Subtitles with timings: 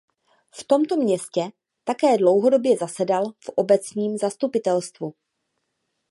[0.59, 1.49] V tomto městě
[1.83, 5.13] také dlouhodobě zasedal v obecním zastupitelstvu.